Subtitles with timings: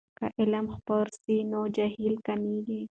[0.17, 2.79] که علم خپور سي نو جهل کمېږي.